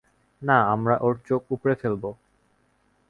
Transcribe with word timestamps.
না, 0.41 0.57
আমরা 0.65 0.95
ওর 1.01 1.15
চোখ 1.27 1.41
উপড়ে 1.51 1.75
ফেলব! 1.75 2.03